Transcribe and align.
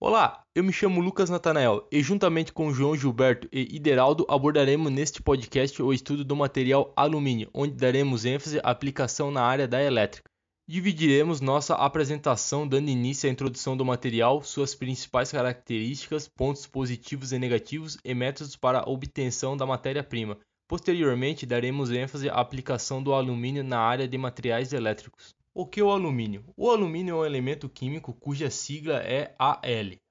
Olá, 0.00 0.44
eu 0.54 0.62
me 0.62 0.72
chamo 0.72 1.00
Lucas 1.00 1.28
Natanael 1.28 1.84
e 1.90 2.00
juntamente 2.04 2.52
com 2.52 2.72
João 2.72 2.96
Gilberto 2.96 3.48
e 3.50 3.74
Ideraldo 3.74 4.24
abordaremos 4.28 4.92
neste 4.92 5.20
podcast 5.20 5.82
o 5.82 5.92
estudo 5.92 6.24
do 6.24 6.36
material 6.36 6.92
alumínio, 6.94 7.50
onde 7.52 7.74
daremos 7.74 8.24
ênfase 8.24 8.60
à 8.60 8.70
aplicação 8.70 9.32
na 9.32 9.42
área 9.42 9.66
da 9.66 9.82
elétrica. 9.82 10.30
Dividiremos 10.68 11.40
nossa 11.40 11.74
apresentação 11.74 12.68
dando 12.68 12.88
início 12.88 13.28
à 13.28 13.32
introdução 13.32 13.76
do 13.76 13.84
material, 13.84 14.40
suas 14.44 14.72
principais 14.72 15.32
características, 15.32 16.28
pontos 16.28 16.64
positivos 16.64 17.32
e 17.32 17.38
negativos 17.40 17.98
e 18.04 18.14
métodos 18.14 18.54
para 18.54 18.78
a 18.78 18.88
obtenção 18.88 19.56
da 19.56 19.66
matéria-prima. 19.66 20.38
Posteriormente, 20.68 21.44
daremos 21.44 21.90
ênfase 21.90 22.30
à 22.30 22.34
aplicação 22.34 23.02
do 23.02 23.12
alumínio 23.12 23.64
na 23.64 23.80
área 23.80 24.06
de 24.06 24.16
materiais 24.16 24.72
elétricos. 24.72 25.34
O 25.60 25.66
que 25.66 25.80
é 25.80 25.82
o 25.82 25.90
alumínio? 25.90 26.44
O 26.56 26.70
alumínio 26.70 27.16
é 27.16 27.18
um 27.18 27.26
elemento 27.26 27.68
químico 27.68 28.12
cuja 28.12 28.48
sigla 28.48 28.98
é 28.98 29.34
Al. 29.36 29.58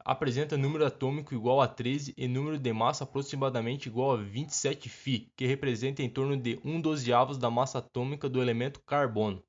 Apresenta 0.03 0.57
número 0.57 0.85
atômico 0.85 1.33
igual 1.33 1.61
a 1.61 1.67
13 1.69 2.13
e 2.17 2.27
número 2.27 2.59
de 2.59 2.73
massa 2.73 3.05
aproximadamente 3.05 3.87
igual 3.87 4.11
a 4.11 4.17
27 4.17 4.89
Fi, 4.89 5.31
que 5.37 5.47
representa 5.47 6.03
em 6.03 6.09
torno 6.09 6.35
de 6.35 6.59
1 6.65 6.81
dozeavos 6.81 7.37
da 7.37 7.49
massa 7.49 7.77
atômica 7.77 8.27
do 8.27 8.41
elemento 8.41 8.81
carbono. 8.81 9.41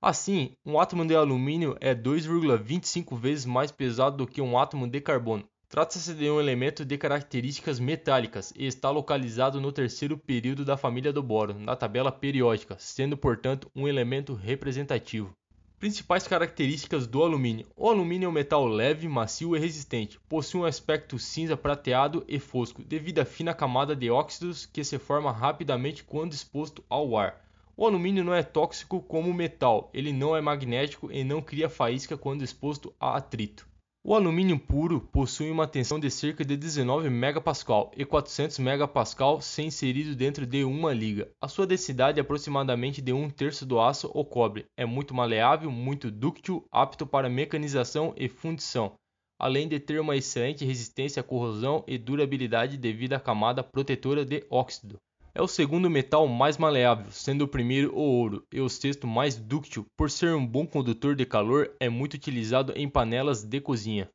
Assim, 0.00 0.56
um 0.64 0.80
átomo 0.80 1.04
de 1.04 1.14
alumínio 1.14 1.76
é 1.82 1.94
2,25 1.94 3.14
vezes 3.14 3.44
mais 3.44 3.70
pesado 3.70 4.16
do 4.16 4.26
que 4.26 4.40
um 4.40 4.58
átomo 4.58 4.88
de 4.88 5.02
carbono. 5.02 5.46
Trata-se 5.68 6.14
de 6.14 6.30
um 6.30 6.40
elemento 6.40 6.82
de 6.82 6.96
características 6.96 7.78
metálicas 7.78 8.54
e 8.56 8.66
está 8.66 8.88
localizado 8.88 9.60
no 9.60 9.70
terceiro 9.70 10.16
período 10.16 10.64
da 10.64 10.78
família 10.78 11.12
do 11.12 11.22
boro, 11.22 11.52
na 11.58 11.76
tabela 11.76 12.10
periódica, 12.10 12.74
sendo 12.78 13.18
portanto 13.18 13.70
um 13.76 13.86
elemento 13.86 14.32
representativo. 14.32 15.36
Principais 15.82 16.28
características 16.28 17.08
do 17.08 17.24
alumínio: 17.24 17.66
O 17.76 17.90
alumínio 17.90 18.26
é 18.26 18.28
um 18.28 18.32
metal 18.32 18.64
leve, 18.68 19.08
macio 19.08 19.56
e 19.56 19.58
resistente. 19.58 20.16
Possui 20.28 20.60
um 20.60 20.64
aspecto 20.64 21.18
cinza 21.18 21.56
prateado 21.56 22.24
e 22.28 22.38
fosco, 22.38 22.84
devido 22.84 23.18
à 23.18 23.24
fina 23.24 23.52
camada 23.52 23.96
de 23.96 24.08
óxidos 24.08 24.64
que 24.64 24.84
se 24.84 24.96
forma 24.96 25.32
rapidamente 25.32 26.04
quando 26.04 26.34
exposto 26.34 26.84
ao 26.88 27.16
ar. 27.16 27.44
O 27.76 27.84
alumínio 27.84 28.22
não 28.22 28.32
é 28.32 28.44
tóxico 28.44 29.02
como 29.02 29.28
o 29.28 29.34
metal, 29.34 29.90
ele 29.92 30.12
não 30.12 30.36
é 30.36 30.40
magnético 30.40 31.10
e 31.10 31.24
não 31.24 31.42
cria 31.42 31.68
faísca 31.68 32.16
quando 32.16 32.44
exposto 32.44 32.94
a 33.00 33.16
atrito. 33.16 33.66
O 34.04 34.16
alumínio 34.16 34.58
puro 34.58 35.00
possui 35.00 35.48
uma 35.48 35.64
tensão 35.64 36.00
de 36.00 36.10
cerca 36.10 36.44
de 36.44 36.56
19 36.56 37.06
MPa 37.08 37.52
e 37.96 38.04
400 38.04 38.58
MPa 38.58 39.04
se 39.40 39.62
inserido 39.62 40.16
dentro 40.16 40.44
de 40.44 40.64
uma 40.64 40.92
liga. 40.92 41.30
A 41.40 41.46
sua 41.46 41.68
densidade 41.68 42.18
é 42.18 42.22
aproximadamente 42.22 43.00
de 43.00 43.12
um 43.12 43.30
terço 43.30 43.64
do 43.64 43.80
aço 43.80 44.10
ou 44.12 44.24
cobre. 44.24 44.66
É 44.76 44.84
muito 44.84 45.14
maleável, 45.14 45.70
muito 45.70 46.10
dúctil, 46.10 46.66
apto 46.72 47.06
para 47.06 47.28
mecanização 47.28 48.12
e 48.16 48.28
fundição, 48.28 48.98
além 49.38 49.68
de 49.68 49.78
ter 49.78 50.00
uma 50.00 50.16
excelente 50.16 50.64
resistência 50.64 51.20
à 51.20 51.22
corrosão 51.22 51.84
e 51.86 51.96
durabilidade 51.96 52.76
devido 52.76 53.12
à 53.12 53.20
camada 53.20 53.62
protetora 53.62 54.24
de 54.24 54.44
óxido. 54.50 54.98
É 55.34 55.40
o 55.40 55.48
segundo 55.48 55.88
metal 55.88 56.28
mais 56.28 56.58
maleável, 56.58 57.10
sendo 57.10 57.44
o 57.44 57.48
primeiro 57.48 57.94
o 57.94 58.00
ouro, 58.00 58.46
e 58.52 58.60
o 58.60 58.68
sexto 58.68 59.06
mais 59.06 59.34
dúctil. 59.34 59.86
Por 59.96 60.10
ser 60.10 60.34
um 60.34 60.46
bom 60.46 60.66
condutor 60.66 61.16
de 61.16 61.24
calor, 61.24 61.74
é 61.80 61.88
muito 61.88 62.12
utilizado 62.12 62.74
em 62.76 62.86
panelas 62.86 63.42
de 63.42 63.58
cozinha. 63.58 64.10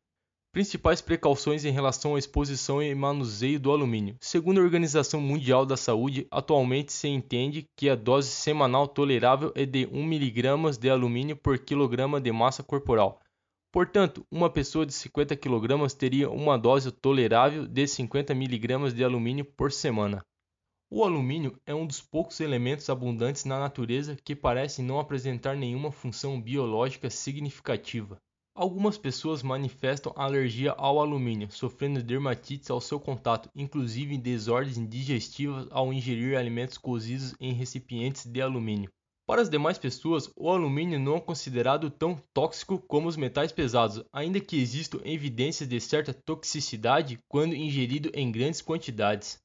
Principais 0.53 1.01
precauções 1.01 1.65
em 1.65 1.71
relação 1.71 2.15
à 2.15 2.19
exposição 2.19 2.83
e 2.83 2.93
manuseio 2.93 3.59
do 3.59 3.71
alumínio. 3.71 4.15
Segundo 4.21 4.59
a 4.59 4.63
Organização 4.63 5.19
Mundial 5.19 5.65
da 5.65 5.75
Saúde, 5.75 6.27
atualmente 6.29 6.93
se 6.93 7.07
entende 7.07 7.65
que 7.75 7.89
a 7.89 7.95
dose 7.95 8.29
semanal 8.29 8.87
tolerável 8.87 9.51
é 9.55 9.65
de 9.65 9.87
1 9.91 9.99
mg 9.99 10.77
de 10.79 10.87
alumínio 10.87 11.35
por 11.35 11.57
quilograma 11.57 12.21
de 12.21 12.31
massa 12.31 12.61
corporal. 12.61 13.19
Portanto, 13.73 14.23
uma 14.31 14.51
pessoa 14.51 14.85
de 14.85 14.93
50 14.93 15.35
kg 15.35 15.95
teria 15.97 16.29
uma 16.29 16.59
dose 16.59 16.91
tolerável 16.91 17.67
de 17.67 17.87
50 17.87 18.33
mg 18.33 18.93
de 18.93 19.03
alumínio 19.03 19.45
por 19.45 19.71
semana. 19.71 20.23
O 20.89 21.03
alumínio 21.03 21.59
é 21.65 21.75
um 21.75 21.85
dos 21.85 22.01
poucos 22.01 22.39
elementos 22.39 22.89
abundantes 22.89 23.43
na 23.43 23.59
natureza 23.59 24.15
que 24.23 24.33
parecem 24.33 24.85
não 24.85 24.99
apresentar 24.99 25.53
nenhuma 25.53 25.91
função 25.91 26.39
biológica 26.39 27.09
significativa. 27.09 28.17
Algumas 28.55 28.97
pessoas 28.97 29.43
manifestam 29.43 30.13
alergia 30.15 30.71
ao 30.71 31.01
alumínio, 31.01 31.51
sofrendo 31.51 32.01
dermatites 32.01 32.71
ao 32.71 32.79
seu 32.79 33.01
contato, 33.01 33.49
inclusive 33.53 34.17
desordens 34.17 34.77
digestivas 34.89 35.67
ao 35.71 35.91
ingerir 35.91 36.37
alimentos 36.37 36.77
cozidos 36.77 37.35
em 37.37 37.51
recipientes 37.51 38.25
de 38.25 38.41
alumínio. 38.41 38.89
Para 39.27 39.41
as 39.41 39.49
demais 39.49 39.77
pessoas, 39.77 40.31
o 40.37 40.49
alumínio 40.49 40.97
não 40.97 41.17
é 41.17 41.19
considerado 41.19 41.89
tão 41.91 42.17
tóxico 42.33 42.79
como 42.79 43.09
os 43.09 43.17
metais 43.17 43.51
pesados, 43.51 44.05
ainda 44.13 44.39
que 44.39 44.57
existam 44.57 45.01
evidências 45.03 45.67
de 45.67 45.81
certa 45.81 46.13
toxicidade 46.13 47.19
quando 47.27 47.53
ingerido 47.53 48.09
em 48.13 48.31
grandes 48.31 48.61
quantidades. 48.61 49.37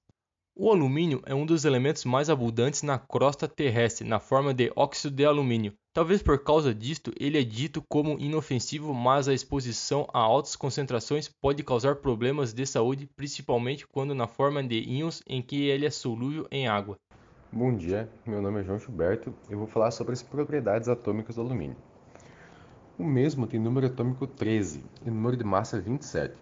O 0.55 0.71
alumínio 0.71 1.23
é 1.25 1.35
um 1.35 1.47
dos 1.47 1.65
elementos 1.65 2.05
mais 2.05 2.29
abundantes 2.29 2.83
na 2.83 2.99
crosta 2.99 3.49
terrestre 3.49 4.07
na 4.07 4.21
forma 4.21 4.53
de 4.53 4.71
óxido 4.77 5.17
de 5.17 5.25
alumínio. 5.25 5.73
Talvez 5.95 6.23
por 6.23 6.45
causa 6.45 6.75
disto 6.75 7.11
ele 7.19 7.41
é 7.41 7.43
dito 7.43 7.83
como 7.89 8.19
inofensivo, 8.19 8.93
mas 8.93 9.27
a 9.27 9.35
exposição 9.35 10.07
a 10.13 10.21
altas 10.21 10.55
concentrações 10.55 11.27
pode 11.27 11.65
causar 11.65 11.97
problemas 11.97 12.53
de 12.53 12.67
saúde, 12.67 13.11
principalmente 13.17 13.87
quando 13.89 14.15
na 14.15 14.29
forma 14.29 14.63
de 14.63 14.79
íons 14.79 15.23
em 15.27 15.41
que 15.41 15.65
ele 15.65 15.87
é 15.87 15.91
solúvel 15.91 16.47
em 16.51 16.69
água. 16.69 16.99
Bom 17.51 17.75
dia, 17.75 18.09
meu 18.27 18.43
nome 18.43 18.61
é 18.61 18.65
João 18.65 18.79
Gilberto 18.79 19.35
e 19.49 19.55
vou 19.55 19.67
falar 19.67 19.91
sobre 19.91 20.13
as 20.13 20.23
propriedades 20.23 20.87
atômicas 20.87 21.37
do 21.37 21.41
alumínio. 21.41 21.77
O 22.99 23.05
mesmo 23.05 23.47
tem 23.47 23.59
número 23.59 23.87
atômico 23.87 24.27
13 24.27 24.85
e 25.05 25.11
número 25.11 25.37
de 25.37 25.45
massa 25.45 25.81
27. 25.81 26.37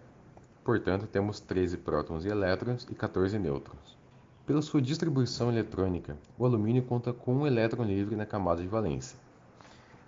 Portanto, 0.65 1.07
temos 1.07 1.39
13 1.39 1.77
prótons 1.77 2.25
e 2.25 2.27
elétrons 2.27 2.85
e 2.91 2.93
14 2.93 3.39
nêutrons. 3.39 4.00
Pela 4.45 4.61
sua 4.61 4.81
distribuição 4.81 5.51
eletrônica, 5.51 6.17
o 6.37 6.45
alumínio 6.45 6.81
conta 6.81 7.13
com 7.13 7.33
um 7.35 7.47
elétron 7.47 7.83
livre 7.83 8.15
na 8.15 8.25
camada 8.25 8.61
de 8.61 8.67
valência. 8.67 9.17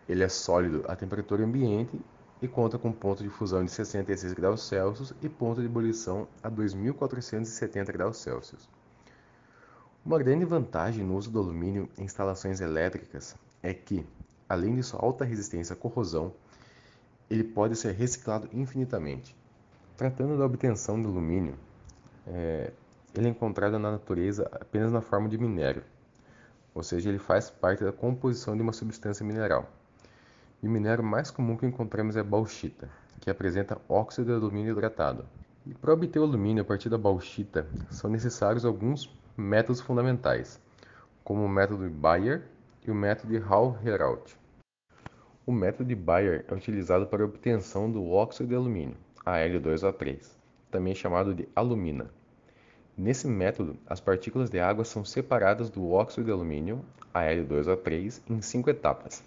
Ele 0.10 0.24
é 0.24 0.28
sólido 0.28 0.84
à 0.88 0.96
temperatura 0.96 1.46
ambiente 1.46 2.02
e 2.42 2.48
conta 2.48 2.80
com 2.80 2.92
ponto 2.92 3.22
de 3.22 3.30
fusão 3.30 3.64
de 3.64 3.72
66 3.72 4.34
graus 4.34 4.68
Celsius 4.68 5.14
e 5.22 5.30
ponto 5.30 5.62
de 5.62 5.68
ebulição 5.68 6.28
a 6.42 6.50
2470 6.50 7.92
graus 7.92 8.18
Celsius. 8.18 8.68
Uma 10.04 10.18
grande 10.18 10.44
vantagem 10.46 11.06
no 11.06 11.16
uso 11.16 11.30
do 11.30 11.40
alumínio 11.40 11.88
em 11.98 12.04
instalações 12.04 12.60
elétricas 12.60 13.36
é 13.62 13.74
que, 13.74 14.04
além 14.50 14.76
de 14.76 14.84
sua 14.84 15.00
alta 15.00 15.24
resistência 15.24 15.74
à 15.74 15.78
corrosão, 15.78 16.34
ele 17.30 17.44
pode 17.44 17.76
ser 17.76 17.94
reciclado 17.94 18.50
infinitamente. 18.52 19.36
Tratando 19.96 20.38
da 20.38 20.46
obtenção 20.46 21.00
do 21.02 21.08
alumínio, 21.08 21.56
é, 22.28 22.74
ele 23.16 23.28
é 23.28 23.30
encontrado 23.30 23.78
na 23.78 23.92
natureza 23.92 24.50
apenas 24.52 24.92
na 24.92 25.02
forma 25.02 25.30
de 25.30 25.38
minério, 25.38 25.84
ou 26.74 26.82
seja, 26.82 27.10
ele 27.10 27.20
faz 27.20 27.50
parte 27.50 27.84
da 27.84 27.92
composição 27.92 28.56
de 28.56 28.64
uma 28.64 28.74
substância 28.74 29.26
mineral. 29.26 29.70
E 30.62 30.68
o 30.68 30.72
minério 30.72 31.04
mais 31.04 31.30
comum 31.30 31.56
que 31.56 31.66
encontramos 31.66 32.16
é 32.16 32.22
a 32.22 32.24
bauxita, 32.24 32.90
que 33.20 33.30
apresenta 33.30 33.80
óxido 33.88 34.28
de 34.28 34.34
alumínio 34.34 34.72
hidratado. 34.72 35.26
E 35.66 35.74
para 35.74 35.94
obter 35.94 36.20
o 36.20 36.24
alumínio 36.24 36.64
a 36.64 36.66
partir 36.66 36.90
da 36.90 36.98
bauxita, 36.98 37.68
são 37.90 38.10
necessários 38.10 38.66
alguns 38.66 39.14
métodos 39.38 39.82
fundamentais, 39.82 40.60
como 41.24 41.44
o 41.44 41.50
método 41.50 41.88
de 41.88 41.94
Bayer 41.94 42.44
e 42.86 42.90
o 42.90 42.96
método 42.96 43.32
de 43.32 43.38
Hall-Héroult. 43.38 44.38
O 45.46 45.52
método 45.52 45.86
de 45.86 45.96
Bayer 45.96 46.46
é 46.48 46.54
utilizado 46.54 47.06
para 47.06 47.22
a 47.22 47.26
obtenção 47.26 47.92
do 47.92 48.10
óxido 48.10 48.50
de 48.50 48.56
alumínio, 48.56 48.98
Al2O3, 49.26 50.32
também 50.72 50.96
chamado 50.96 51.36
de 51.36 51.48
alumina. 51.56 52.10
Nesse 52.96 53.28
método, 53.28 53.76
as 53.88 54.00
partículas 54.00 54.52
de 54.52 54.60
água 54.60 54.86
são 54.86 55.04
separadas 55.04 55.68
do 55.68 55.92
óxido 55.92 56.26
de 56.26 56.32
alumínio, 56.32 56.86
Al2O3, 57.12 58.22
em 58.30 58.40
cinco 58.40 58.70
etapas, 58.70 59.24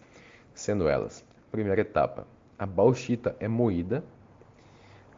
sendo 0.54 0.88
elas: 0.88 1.24
primeira 1.50 1.80
etapa, 1.80 2.28
a 2.56 2.64
bauxita 2.64 3.34
é 3.40 3.48
moída. 3.48 4.04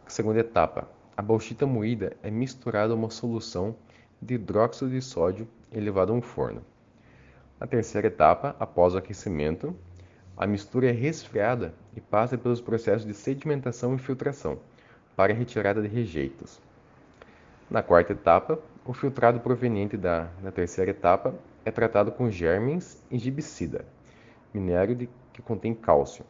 Segunda 0.06 0.40
etapa, 0.40 0.88
a 1.14 1.20
bauxita 1.20 1.66
moída 1.66 2.16
é 2.22 2.30
misturada 2.30 2.94
a 2.94 2.96
uma 2.96 3.10
solução 3.10 3.76
de 4.20 4.36
hidróxido 4.36 4.90
de 4.92 5.02
sódio 5.02 5.46
e 5.70 5.78
levada 5.78 6.10
a 6.10 6.14
um 6.14 6.22
forno. 6.22 6.62
Na 7.60 7.66
terceira 7.66 8.06
etapa, 8.06 8.56
após 8.58 8.94
o 8.94 8.98
aquecimento, 8.98 9.76
a 10.34 10.46
mistura 10.46 10.88
é 10.88 10.92
resfriada 10.92 11.74
e 11.94 12.00
passa 12.00 12.38
pelos 12.38 12.62
processos 12.62 13.06
de 13.06 13.12
sedimentação 13.12 13.94
e 13.94 13.98
filtração 13.98 14.58
para 15.14 15.34
retirada 15.34 15.82
de 15.82 15.88
rejeitos. 15.88 16.66
Na 17.70 17.82
quarta 17.82 18.12
etapa, 18.12 18.58
o 18.82 18.94
filtrado 18.94 19.40
proveniente 19.40 19.94
da, 19.94 20.30
da 20.42 20.50
terceira 20.50 20.90
etapa 20.90 21.34
é 21.66 21.70
tratado 21.70 22.10
com 22.10 22.30
germens 22.30 23.04
e 23.10 23.18
gibicida, 23.18 23.84
minério 24.54 24.96
de, 24.96 25.06
que 25.34 25.42
contém 25.42 25.74
cálcio, 25.74 26.24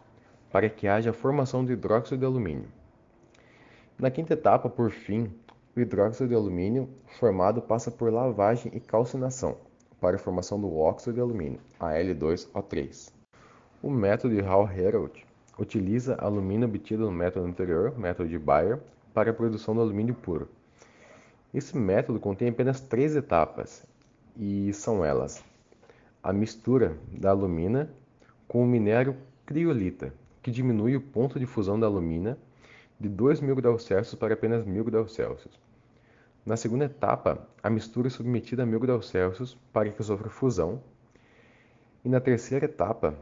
para 0.50 0.68
que 0.68 0.88
haja 0.88 1.10
a 1.10 1.12
formação 1.12 1.64
de 1.64 1.74
hidróxido 1.74 2.18
de 2.18 2.24
alumínio. 2.24 2.66
Na 3.96 4.10
quinta 4.10 4.32
etapa, 4.32 4.68
por 4.68 4.90
fim, 4.90 5.32
o 5.76 5.80
hidróxido 5.80 6.28
de 6.28 6.34
alumínio 6.34 6.88
formado 7.20 7.62
passa 7.62 7.88
por 7.88 8.12
lavagem 8.12 8.72
e 8.74 8.80
calcinação 8.80 9.58
para 10.00 10.16
a 10.16 10.18
formação 10.18 10.60
do 10.60 10.76
óxido 10.76 11.14
de 11.14 11.20
alumínio, 11.20 11.60
Al2O3. 11.78 13.12
O 13.80 13.92
método 13.92 14.34
de 14.34 14.40
Hall-Héroult 14.40 15.24
utiliza 15.56 16.16
alumínio 16.16 16.66
obtido 16.66 17.04
no 17.04 17.12
método 17.12 17.46
anterior, 17.46 17.96
método 17.96 18.28
de 18.28 18.40
Bayer, 18.40 18.80
para 19.14 19.30
a 19.30 19.34
produção 19.34 19.72
do 19.72 19.80
alumínio 19.80 20.14
puro. 20.14 20.48
Esse 21.52 21.78
método 21.78 22.20
contém 22.20 22.48
apenas 22.48 22.78
três 22.78 23.16
etapas, 23.16 23.86
e 24.36 24.70
são 24.74 25.02
elas: 25.02 25.42
a 26.22 26.30
mistura 26.30 26.98
da 27.10 27.30
alumina 27.30 27.90
com 28.46 28.62
o 28.62 28.66
minério 28.66 29.16
criolita, 29.46 30.12
que 30.42 30.50
diminui 30.50 30.94
o 30.94 31.00
ponto 31.00 31.38
de 31.38 31.46
fusão 31.46 31.80
da 31.80 31.86
alumina 31.86 32.38
de 33.00 33.08
2.000 33.08 33.54
graus 33.54 33.84
Celsius 33.84 34.14
para 34.14 34.34
apenas 34.34 34.62
1.000 34.66 34.84
graus 34.84 35.14
Celsius. 35.14 35.58
Na 36.44 36.56
segunda 36.56 36.84
etapa, 36.84 37.48
a 37.62 37.70
mistura 37.70 38.08
é 38.08 38.10
submetida 38.10 38.62
a 38.62 38.66
1.000 38.66 38.78
graus 38.78 39.08
Celsius 39.08 39.56
para 39.72 39.90
que 39.90 40.02
sofra 40.02 40.28
fusão. 40.28 40.82
E 42.04 42.08
na 42.10 42.20
terceira 42.20 42.66
etapa, 42.66 43.14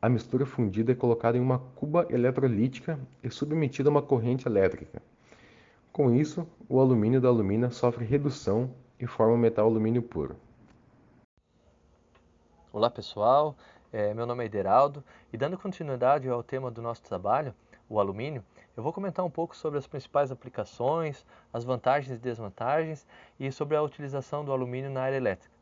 a 0.00 0.08
mistura 0.08 0.46
fundida 0.46 0.92
é 0.92 0.94
colocada 0.94 1.36
em 1.36 1.40
uma 1.40 1.58
cuba 1.58 2.06
eletrolítica 2.08 2.98
e 3.22 3.30
submetida 3.30 3.88
a 3.88 3.92
uma 3.92 4.02
corrente 4.02 4.48
elétrica. 4.48 5.02
Com 5.98 6.14
isso, 6.14 6.46
o 6.68 6.78
alumínio 6.78 7.20
da 7.20 7.26
alumina 7.26 7.70
sofre 7.70 8.04
redução 8.04 8.72
e 9.00 9.06
forma 9.08 9.36
metal 9.36 9.66
alumínio 9.66 10.00
puro. 10.00 10.36
Olá 12.72 12.88
pessoal, 12.88 13.56
é, 13.92 14.14
meu 14.14 14.24
nome 14.24 14.44
é 14.44 14.46
Ideraldo 14.46 15.02
e 15.32 15.36
dando 15.36 15.58
continuidade 15.58 16.28
ao 16.28 16.40
tema 16.40 16.70
do 16.70 16.80
nosso 16.80 17.02
trabalho, 17.02 17.52
o 17.88 17.98
alumínio, 17.98 18.44
eu 18.76 18.82
vou 18.84 18.92
comentar 18.92 19.24
um 19.24 19.30
pouco 19.30 19.56
sobre 19.56 19.76
as 19.76 19.88
principais 19.88 20.30
aplicações, 20.30 21.26
as 21.52 21.64
vantagens 21.64 22.16
e 22.16 22.22
desvantagens 22.22 23.04
e 23.40 23.50
sobre 23.50 23.76
a 23.76 23.82
utilização 23.82 24.44
do 24.44 24.52
alumínio 24.52 24.90
na 24.92 25.02
área 25.02 25.16
elétrica. 25.16 25.52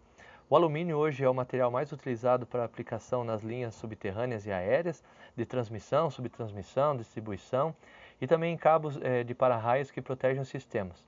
O 0.50 0.55
alumínio 0.55 0.99
hoje 0.99 1.25
é 1.25 1.31
o 1.31 1.35
material 1.35 1.71
mais 1.71 1.91
utilizado 1.93 2.44
para 2.44 2.62
aplicação 2.62 3.25
nas 3.25 3.43
linhas 3.43 3.75
subterrâneas 3.75 4.44
e 4.44 4.53
aéreas, 4.53 5.03
de 5.35 5.47
transmissão, 5.47 6.11
subtransmissão, 6.11 6.94
distribuição 6.94 7.75
e 8.21 8.27
também 8.27 8.55
em 8.55 8.57
cabos 8.57 8.99
é, 9.03 9.23
de 9.25 9.35
para-raios 9.35 9.91
que 9.91 10.01
protegem 10.01 10.41
os 10.41 10.49
sistemas. 10.49 11.05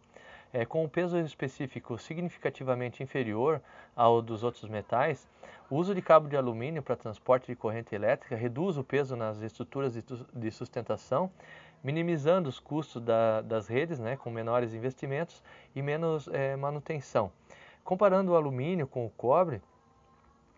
É, 0.53 0.65
com 0.65 0.83
um 0.83 0.89
peso 0.89 1.19
específico 1.19 1.99
significativamente 1.99 3.03
inferior 3.03 3.61
ao 3.95 4.23
dos 4.23 4.43
outros 4.43 4.69
metais, 4.69 5.29
o 5.69 5.77
uso 5.77 5.95
de 5.95 6.01
cabo 6.01 6.29
de 6.29 6.37
alumínio 6.37 6.83
para 6.83 6.97
transporte 6.97 7.47
de 7.47 7.55
corrente 7.55 7.95
elétrica 7.95 8.35
reduz 8.35 8.79
o 8.79 8.85
peso 8.85 9.15
nas 9.15 9.43
estruturas 9.43 9.93
de 10.33 10.51
sustentação, 10.51 11.31
minimizando 11.85 12.49
os 12.49 12.59
custos 12.59 13.03
da, 13.03 13.43
das 13.43 13.69
redes 13.69 13.99
né, 13.99 14.17
com 14.17 14.31
menores 14.31 14.73
investimentos 14.73 15.43
e 15.75 15.83
menos 15.83 16.27
é, 16.29 16.57
manutenção. 16.57 17.31
Comparando 17.85 18.33
o 18.33 18.37
alumínio 18.37 18.87
com 18.87 19.05
o 19.05 19.11
cobre, 19.11 19.61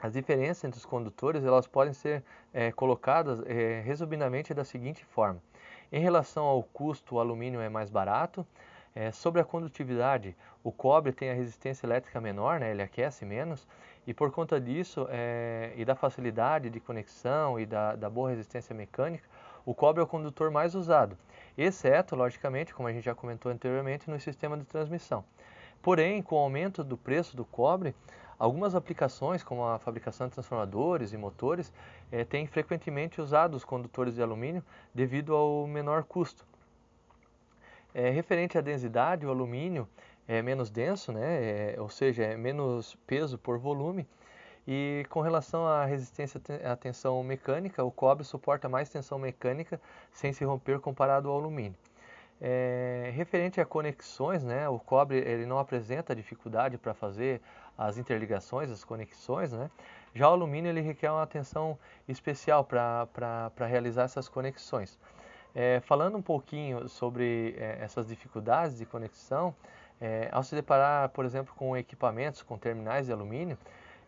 as 0.02 0.12
diferenças 0.12 0.64
entre 0.64 0.78
os 0.78 0.86
condutores 0.86 1.44
elas 1.44 1.66
podem 1.66 1.92
ser 1.92 2.24
é, 2.54 2.72
colocadas 2.72 3.42
é, 3.46 3.80
resumidamente 3.84 4.54
da 4.54 4.64
seguinte 4.64 5.04
forma. 5.04 5.42
Em 5.92 6.00
relação 6.00 6.44
ao 6.44 6.62
custo, 6.62 7.16
o 7.16 7.20
alumínio 7.20 7.60
é 7.60 7.68
mais 7.68 7.90
barato. 7.90 8.46
É, 8.94 9.12
sobre 9.12 9.40
a 9.40 9.44
condutividade, 9.44 10.36
o 10.64 10.72
cobre 10.72 11.12
tem 11.12 11.30
a 11.30 11.34
resistência 11.34 11.86
elétrica 11.86 12.20
menor, 12.20 12.58
né, 12.58 12.72
ele 12.72 12.82
aquece 12.82 13.24
menos, 13.24 13.66
e 14.04 14.12
por 14.12 14.32
conta 14.32 14.60
disso 14.60 15.06
é, 15.10 15.72
e 15.76 15.84
da 15.84 15.94
facilidade 15.94 16.68
de 16.68 16.80
conexão 16.80 17.58
e 17.60 17.64
da, 17.64 17.94
da 17.94 18.10
boa 18.10 18.30
resistência 18.30 18.74
mecânica, 18.74 19.28
o 19.64 19.72
cobre 19.74 20.00
é 20.00 20.04
o 20.04 20.08
condutor 20.08 20.50
mais 20.50 20.74
usado, 20.74 21.16
exceto, 21.56 22.16
logicamente, 22.16 22.74
como 22.74 22.88
a 22.88 22.92
gente 22.92 23.04
já 23.04 23.14
comentou 23.14 23.52
anteriormente, 23.52 24.10
no 24.10 24.18
sistema 24.18 24.56
de 24.56 24.64
transmissão. 24.64 25.24
Porém, 25.80 26.20
com 26.20 26.34
o 26.34 26.38
aumento 26.38 26.82
do 26.82 26.96
preço 26.96 27.36
do 27.36 27.44
cobre, 27.44 27.94
algumas 28.40 28.74
aplicações, 28.74 29.44
como 29.44 29.62
a 29.66 29.78
fabricação 29.78 30.26
de 30.26 30.32
transformadores 30.32 31.12
e 31.12 31.16
motores, 31.18 31.70
é, 32.10 32.24
têm 32.24 32.46
frequentemente 32.46 33.20
usado 33.20 33.54
os 33.54 33.64
condutores 33.64 34.14
de 34.14 34.22
alumínio 34.22 34.64
devido 34.94 35.34
ao 35.36 35.66
menor 35.66 36.04
custo. 36.04 36.46
É, 37.92 38.08
referente 38.08 38.56
à 38.56 38.62
densidade, 38.62 39.26
o 39.26 39.30
alumínio 39.30 39.86
é 40.26 40.40
menos 40.40 40.70
denso, 40.70 41.12
né? 41.12 41.74
É, 41.74 41.76
ou 41.78 41.90
seja, 41.90 42.24
é 42.24 42.36
menos 42.36 42.96
peso 43.06 43.36
por 43.36 43.58
volume. 43.58 44.08
E 44.66 45.04
com 45.10 45.20
relação 45.20 45.66
à 45.66 45.84
resistência 45.84 46.40
à 46.64 46.76
tensão 46.76 47.22
mecânica, 47.22 47.84
o 47.84 47.90
cobre 47.90 48.24
suporta 48.24 48.68
mais 48.68 48.88
tensão 48.88 49.18
mecânica 49.18 49.78
sem 50.12 50.32
se 50.32 50.44
romper 50.44 50.80
comparado 50.80 51.28
ao 51.28 51.36
alumínio. 51.36 51.76
É, 52.42 53.10
referente 53.14 53.60
a 53.60 53.66
conexões, 53.66 54.42
né, 54.42 54.66
o 54.66 54.78
cobre 54.78 55.18
ele 55.18 55.44
não 55.44 55.58
apresenta 55.58 56.16
dificuldade 56.16 56.78
para 56.78 56.94
fazer 56.94 57.42
as 57.76 57.98
interligações, 57.98 58.70
as 58.70 58.82
conexões, 58.82 59.52
né? 59.52 59.70
Já 60.14 60.28
o 60.28 60.32
alumínio 60.32 60.70
ele 60.70 60.80
requer 60.80 61.10
uma 61.10 61.22
atenção 61.22 61.78
especial 62.08 62.64
para 62.64 63.66
realizar 63.66 64.04
essas 64.04 64.28
conexões. 64.28 64.98
É, 65.54 65.80
falando 65.80 66.16
um 66.16 66.22
pouquinho 66.22 66.88
sobre 66.88 67.54
é, 67.58 67.78
essas 67.80 68.06
dificuldades 68.06 68.78
de 68.78 68.86
conexão, 68.86 69.54
é, 70.00 70.28
ao 70.32 70.42
se 70.42 70.54
deparar, 70.54 71.08
por 71.10 71.24
exemplo, 71.24 71.54
com 71.56 71.76
equipamentos, 71.76 72.42
com 72.42 72.56
terminais 72.56 73.06
de 73.06 73.12
alumínio, 73.12 73.58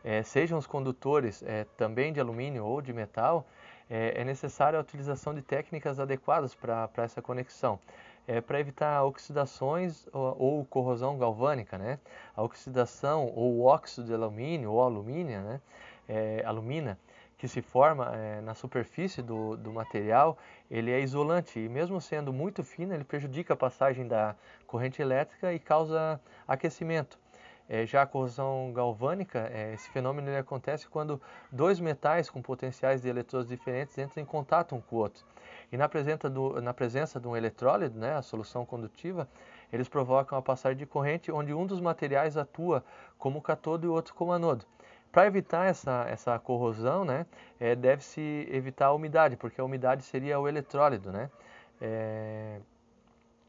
é, 0.05 0.23
sejam 0.23 0.59
os 0.59 0.67
condutores 0.67 1.43
é, 1.43 1.65
também 1.77 2.13
de 2.13 2.21
alumínio 2.21 2.65
ou 2.65 2.81
de 2.81 2.93
metal, 2.93 3.47
é, 3.91 4.25
necessária 4.25 4.79
a 4.79 4.83
utilização 4.83 5.35
de 5.35 5.43
técnicas 5.43 6.01
adequadas 6.01 6.55
para 6.55 6.89
essa 6.97 7.21
conexão 7.21 7.79
é, 8.27 8.41
para 8.41 8.61
evitar 8.61 9.05
oxidações 9.05 10.07
ou, 10.13 10.37
ou, 10.39 10.65
corrosão 10.65 11.19
galvânica, 11.19 11.77
né? 11.79 11.99
A 12.37 12.43
oxidação 12.43 13.27
ou 13.35 13.55
o 13.55 13.65
óxido 13.65 14.07
de 14.07 14.15
alumínio 14.15 14.73
ou 14.73 14.83
alumínio, 14.83 15.41
né? 15.43 15.61
É, 16.09 16.43
alumina, 16.45 16.99
que 17.39 17.49
se 17.49 17.63
forma 17.63 18.15
é, 18.15 18.41
na 18.41 18.55
superfície 18.55 19.23
do, 19.23 19.57
do 19.57 19.73
material, 19.73 20.39
ele 20.71 20.91
é 20.91 21.01
isolante 21.01 21.59
e 21.59 21.69
mesmo 21.69 22.01
sendo 22.01 22.33
muito 22.33 22.63
fino, 22.63 22.95
ele 22.95 23.05
prejudica 23.05 23.55
a 23.55 23.57
passagem 23.57 24.07
da 24.07 24.37
corrente 24.67 25.01
elétrica 25.01 25.53
e 25.53 25.59
causa 25.59 26.21
aquecimento. 26.47 27.22
É, 27.69 27.87
já 27.87 28.03
a 28.03 28.07
corrosão 28.07 28.73
galvânica, 28.75 29.51
é, 29.53 29.73
esse 29.75 29.89
fenômeno 29.91 30.29
ele 30.29 30.37
acontece 30.37 30.89
quando 30.89 31.21
dois 31.51 31.81
metais 31.81 32.29
com 32.29 32.43
potenciais 32.43 33.03
de 33.03 33.09
eletrodos 33.09 33.49
diferentes 33.49 33.97
entram 33.97 34.23
em 34.23 34.27
contato 34.27 34.75
um 34.75 34.81
com 34.81 34.97
o 34.97 34.99
outro. 34.99 35.25
E 35.71 35.77
na 35.77 35.89
presença, 35.89 36.29
do, 36.29 36.61
na 36.61 36.75
presença 36.75 37.19
de 37.19 37.27
um 37.27 37.37
eletrólito, 37.37 37.99
né, 37.99 38.15
a 38.15 38.23
solução 38.23 38.67
condutiva, 38.67 39.29
eles 39.73 39.89
provocam 39.89 40.37
a 40.37 40.43
passagem 40.43 40.77
de 40.77 40.87
corrente 40.87 41.33
onde 41.33 41.55
um 41.55 41.67
dos 41.67 41.81
materiais 41.81 42.37
atua 42.37 42.85
como 43.17 43.41
catodo 43.41 43.87
e 43.87 43.89
o 43.89 43.93
outro 43.93 44.15
como 44.15 44.33
anodo. 44.33 44.67
Para 45.11 45.27
evitar 45.27 45.67
essa, 45.67 46.07
essa 46.09 46.39
corrosão, 46.39 47.05
né, 47.05 47.27
é, 47.61 47.75
deve-se 47.75 48.49
evitar 48.51 48.87
a 48.87 48.93
umidade, 48.93 49.37
porque 49.37 49.61
a 49.61 49.65
umidade 49.65 50.03
seria 50.03 50.39
o 50.39 50.49
eletrólito. 50.49 51.11
Né? 51.11 51.31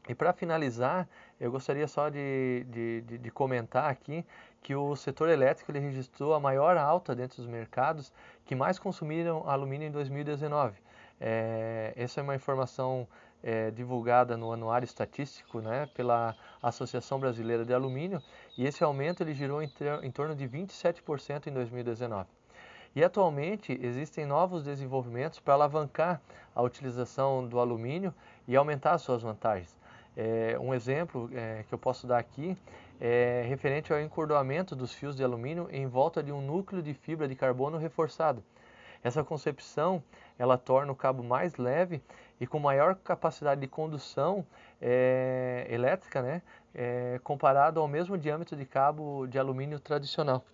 E 0.08 0.14
para 0.14 0.32
finalizar, 0.32 1.08
eu 1.40 1.50
gostaria 1.50 1.88
só 1.88 2.10
de, 2.10 2.66
de, 2.68 3.00
de, 3.02 3.18
de, 3.18 3.30
comentar 3.30 3.90
aqui 3.90 4.24
que 4.62 4.74
o 4.74 4.94
setor 4.94 5.30
elétrico 5.30 5.70
ele 5.72 5.78
registrou 5.78 6.34
a 6.34 6.40
maior 6.40 6.76
alta 6.76 7.14
dentro 7.14 7.38
dos 7.38 7.46
mercados 7.46 8.12
que 8.44 8.54
mais 8.54 8.78
consumiram 8.78 9.48
alumínio 9.48 9.88
em 9.88 9.90
2019. 9.90 10.74
É, 11.18 11.94
essa 11.96 12.20
é 12.20 12.22
uma 12.22 12.34
informação 12.34 13.08
é, 13.42 13.70
divulgada 13.70 14.36
no 14.36 14.52
Anuário 14.52 14.84
Estatístico 14.84 15.60
né, 15.60 15.88
pela 15.94 16.36
Associação 16.62 17.18
Brasileira 17.18 17.64
de 17.64 17.72
Alumínio 17.72 18.22
e 18.58 18.66
esse 18.66 18.84
aumento 18.84 19.22
ele 19.22 19.32
girou 19.32 19.62
em, 19.62 19.70
em 20.02 20.10
torno 20.10 20.34
de 20.34 20.46
27% 20.46 21.46
em 21.46 21.52
2019. 21.52 22.28
E 22.96 23.02
atualmente 23.02 23.78
existem 23.82 24.24
novos 24.24 24.62
desenvolvimentos 24.62 25.40
para 25.40 25.54
alavancar 25.54 26.20
a 26.54 26.62
utilização 26.62 27.46
do 27.46 27.58
alumínio 27.58 28.14
e 28.46 28.54
aumentar 28.54 28.96
suas 28.98 29.22
vantagens. 29.22 29.76
É, 30.16 30.56
um 30.60 30.72
exemplo 30.72 31.28
é, 31.32 31.64
que 31.68 31.74
eu 31.74 31.78
posso 31.78 32.06
dar 32.06 32.18
aqui 32.18 32.56
é 33.00 33.44
referente 33.48 33.92
ao 33.92 34.00
encordoamento 34.00 34.76
dos 34.76 34.92
fios 34.92 35.16
de 35.16 35.24
alumínio 35.24 35.68
em 35.70 35.86
volta 35.86 36.22
de 36.22 36.30
um 36.32 36.40
núcleo 36.40 36.82
de 36.82 36.94
fibra 36.94 37.26
de 37.26 37.34
carbono 37.34 37.76
reforçado. 37.76 38.42
Essa 39.02 39.22
concepção 39.22 40.02
ela 40.38 40.56
torna 40.56 40.90
o 40.90 40.96
cabo 40.96 41.22
mais 41.22 41.56
leve 41.56 42.02
e 42.40 42.46
com 42.46 42.58
maior 42.58 42.94
capacidade 42.94 43.60
de 43.60 43.66
condução 43.66 44.46
é, 44.80 45.66
elétrica, 45.68 46.22
né, 46.22 46.42
é, 46.74 47.20
comparado 47.22 47.80
ao 47.80 47.86
mesmo 47.86 48.16
diâmetro 48.16 48.56
de 48.56 48.64
cabo 48.64 49.26
de 49.26 49.38
alumínio 49.38 49.78
tradicional. 49.78 50.44